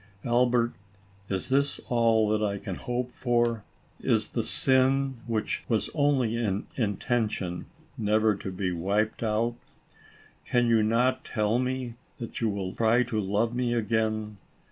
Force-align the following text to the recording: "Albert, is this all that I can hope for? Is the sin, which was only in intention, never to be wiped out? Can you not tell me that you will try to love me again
"Albert, 0.25 0.73
is 1.29 1.49
this 1.49 1.79
all 1.87 2.27
that 2.29 2.43
I 2.43 2.57
can 2.57 2.73
hope 2.73 3.11
for? 3.11 3.63
Is 3.99 4.29
the 4.29 4.41
sin, 4.41 5.13
which 5.27 5.63
was 5.69 5.91
only 5.93 6.35
in 6.43 6.65
intention, 6.73 7.67
never 7.99 8.33
to 8.35 8.51
be 8.51 8.71
wiped 8.71 9.21
out? 9.21 9.57
Can 10.43 10.65
you 10.65 10.81
not 10.81 11.23
tell 11.23 11.59
me 11.59 11.97
that 12.17 12.41
you 12.41 12.49
will 12.49 12.73
try 12.73 13.03
to 13.03 13.19
love 13.21 13.53
me 13.53 13.75
again 13.75 14.37